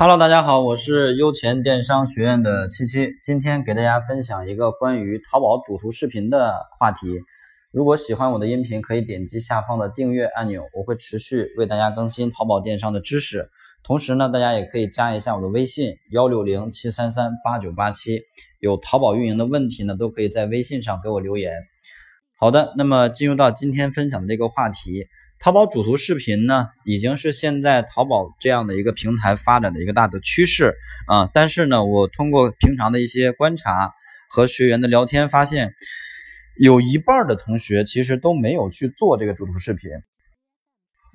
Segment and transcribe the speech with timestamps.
[0.00, 7.20] Hello，大家好，我是优钱电商学院的七七，今天给大家分享一个关于淘宝主图视频的话题。
[7.72, 13.50] 如果喜欢我的音频，可以点击下方的订阅按钮，我会持续为大家更新淘宝电商的知识。
[13.82, 18.20] 同时呢，大家也可以加一下我的微信幺六零七三三八九八七，
[18.60, 21.64] 有淘宝运营的问题呢，都可以在微信上给我留言。
[22.38, 25.08] 好的，那么进入到今天分享的这个话题。
[25.40, 30.74] 淘宝主图视频呢，已经是现在淘宝这样的一个平台发展的一个大的趋势
[31.06, 31.30] 啊。
[31.32, 33.92] 但是呢，我通过平常的一些观察
[34.28, 35.74] 和学员的聊天，发现
[36.58, 39.92] 有一半的同学其实都没有去做这个主图视频。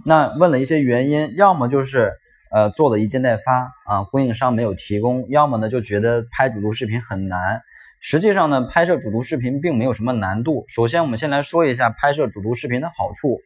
[0.06, 2.14] 那问了一些原因，要么就是
[2.50, 7.62] 呃做的一件代发啊，供应商没有提供；要么呢就觉得拍主图视频很难。
[8.00, 10.64] 实际上呢，拍摄主图视频并没有什么难度。
[10.70, 13.42] 首先，我们先来说一下拍摄主图视频的好处。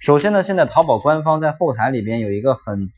[0.00, 2.88] 首先呢，现在淘宝官方在后台里边有一个很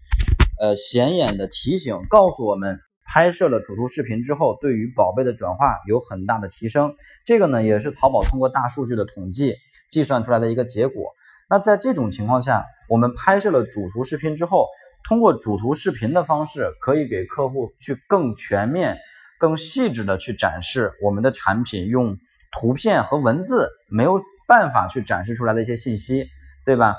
[0.61, 6.95] 呃显眼的提醒，告诉我们拍摄了主图视频之后，对于宝贝的转化有很大的提升。
[7.25, 9.55] 这个呢，也是淘宝通过大数据的统计
[9.89, 11.15] 计算出来的一个结果。
[11.49, 14.67] 那在这种情况下，我们拍摄了主图视频之后，
[15.09, 18.99] 通过主图视频的方式，可以给客户去更全面、
[19.39, 22.19] 更细致的去展示我们的产品，用
[22.53, 26.27] 图片和文字没有办法去展示出来的一些信息。
[26.65, 26.97] 对吧？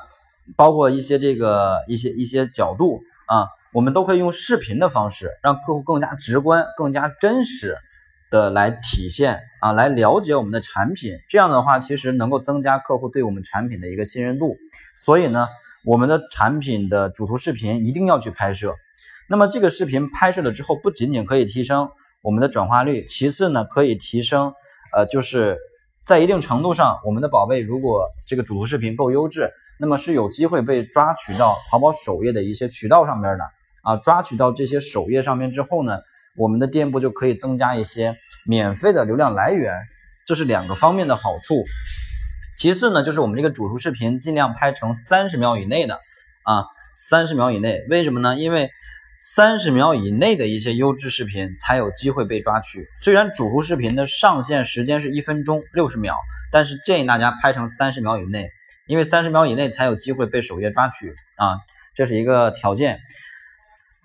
[0.57, 7.77] 包括一些这个一些一些角度啊，我们都可以用视频的方式，让客户更加直观、更加真实
[8.29, 11.19] 的来体现啊，来了解我们的产品。
[11.29, 14.57] 这样的话，其实能够增加客户对我们产品的一个信任度。
[14.95, 15.47] 所以呢，
[15.85, 18.75] 我们的产品的主图视频一定要去拍摄。
[19.29, 21.89] 那么这个视频拍摄了之后，不仅仅可以提升
[22.21, 24.53] 我们的转化率，其次呢，可以提升
[24.93, 25.57] 呃，就是。
[26.03, 33.43] 在一定程度上，我们的宝贝如果这个主图视频够优质，那么是有机会被抓取到淘宝首页的一些渠道上面的
[33.83, 33.97] 啊。
[33.97, 35.99] 抓取到这些首页上面之后呢，
[36.35, 39.75] 我们的店铺就可以增加一些免费的流量来源，
[40.25, 41.63] 这是两个方面的好处。
[42.57, 45.95] 其次呢，就是我们这个主图视频尽量拍成三十秒以内的
[46.43, 46.65] 啊，
[46.95, 48.37] 三十秒以内，为什么呢？
[48.37, 48.69] 因为
[49.23, 52.87] 三十秒以内的一些优质视频才有机会被抓取。
[52.99, 56.15] 虽然主图视频的上线时间是一分钟六十秒，
[56.51, 58.49] 但是建议大家拍成三十秒以内，
[58.87, 61.59] 因为三十秒以内才有机会被首页抓取啊，
[61.93, 62.99] 这是一个条件。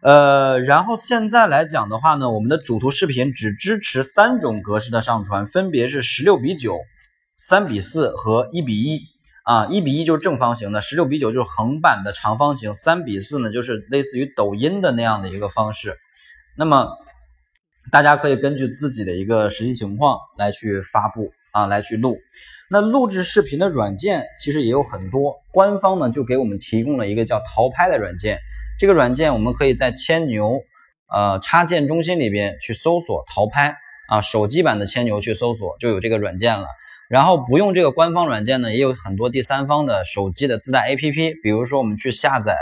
[0.02, 6.78] 呃，然后现在来讲的话呢，我们的主图视频只支持三种格式的上传，分别是十六比九、
[7.38, 9.15] 三比四和一比一。
[9.46, 15.96] 啊，一比一就是正方形的，十六比九就是横版的长方形，三比四呢就是类似于抖音的那样的一个方式。
[16.56, 16.88] 那么
[17.92, 22.18] 大家可以根据自己的一个实际情况来去发布啊，来去录。
[22.68, 28.40] 那录制视频的软件其实也有很多，官方呢就给我们提供了一个叫淘拍的软件。
[28.80, 30.58] 这个软件我们可以在千牛
[31.08, 33.76] 呃插件中心里边去搜索淘拍
[34.08, 36.66] 啊，手机版的千牛去搜索就有这个软件了。
[37.08, 42.56] 然后不用这个官方软件呢，也有很多第三方的手机的自带 APP，比如说我们去下载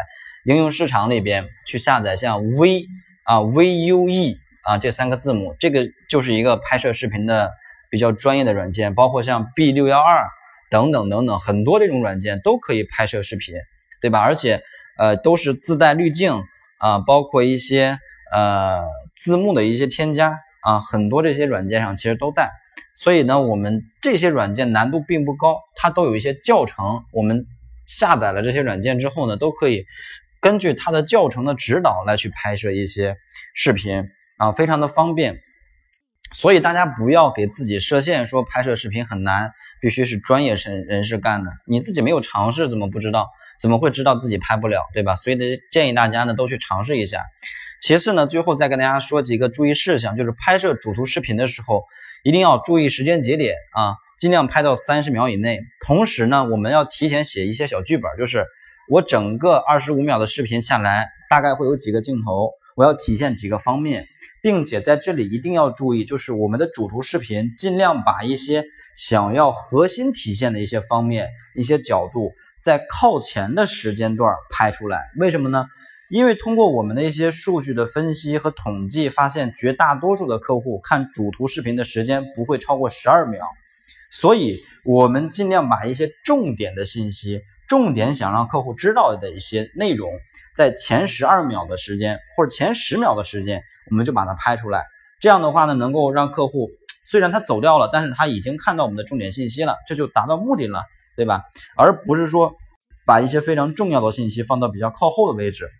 [0.44, 2.84] 应用市场里边去下载像 V
[3.24, 7.52] 啊 VUE 啊这三个字母，这个就是一个拍摄视频的
[7.90, 10.26] 比较专业的软件，包括像 B 六幺二
[10.70, 13.54] 等等等等很多这种软件都可以拍摄视频，
[14.02, 14.20] 对吧？
[14.20, 14.62] 而且
[14.98, 16.42] 呃都是自带滤镜
[16.78, 17.98] 啊，包括一些
[18.30, 18.82] 呃
[19.16, 22.50] 字幕的一些添加啊，很多这些软件上其实都带。
[22.96, 27.02] 所以呢，我们这些软件难度并不高，它都有一些教程。
[27.12, 27.44] 我们
[27.86, 29.84] 下载了这些软件之后呢，都可以
[30.40, 33.16] 根据它的教程的指导来去拍摄一些
[33.52, 34.04] 视频
[34.38, 35.40] 啊，非常的方便。
[36.32, 41.50] 所以大家不要给自己设限，说拍摄视频很难，必须是专业人人士干的。
[41.66, 43.28] 你自己没有尝试，怎么不知道？
[43.60, 45.16] 怎么会知道自己拍不了，对吧？
[45.16, 47.24] 所以呢，建议大家呢都去尝试一下。
[47.80, 51.82] 其次呢，最后再跟大家说几个注意事项，就是拍摄主图视频的时候。
[52.24, 55.60] 一定要注意时间节点啊，尽量拍到三十秒以内。
[55.86, 58.46] 同时呢，我们要提前写一些小剧本，就是
[58.90, 64.06] 我整个二十五秒的视频下来，大概会有几个镜头，我要体现几个方面，
[64.42, 68.64] 并且在这里一定要注意，就是我们的主图视频尽量把一些
[68.96, 75.02] 想要核心体现的一些方面、一些角度，在靠前的时间段拍出来。
[75.18, 75.66] 为什么呢？
[76.10, 83.46] 因为通过我们的一些数据的分析和统计，发现绝大多数的客户看主图视频的时间不会超过十二秒，
[84.10, 90.12] 所以我们尽量把一些重点的信息、重点想让客户知道的一些内容，
[90.54, 94.84] 在前十二秒的时间或者前十秒的时间，我们就把它拍出来。
[95.20, 96.68] 这样的话呢，能够让客户
[97.02, 100.82] 虽然他走掉了，但是他已经看到我们的重点信息了，这就达到目的了，
[101.16, 101.42] 对吧？
[101.76, 102.54] 而不是说
[103.06, 105.70] 把一些非常重要的信息放到比较靠后的位置。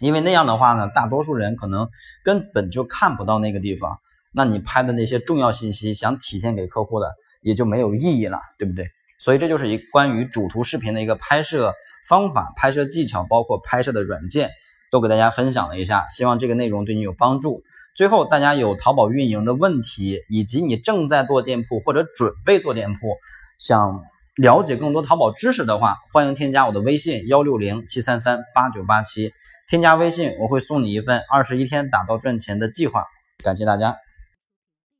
[0.00, 1.88] 因为那样的话呢，大多数人可能
[2.24, 3.98] 根本就看不到那个地方，
[4.32, 8.86] 那你拍的那些重要信息想体现给客户的也就没有意义了，对不对？
[9.18, 11.72] 所以这就是一关于主图视频的一个拍摄
[12.08, 14.50] 方法、拍摄技巧，包括拍摄的软件，
[14.92, 17.62] 都给大家分享了一下，希望这个内容对你有帮助。
[17.96, 23.16] 最后，大家有淘宝运营的问题，以及你正在做店铺或者准备做店铺，
[23.58, 24.04] 想
[24.36, 29.32] 了解更多淘宝知识的话，欢迎添加我的微信幺六零七三三八九八七。
[29.68, 33.04] 添加微信，我会送你一份二十一天打造赚钱的计划。
[33.44, 33.98] 感谢大家。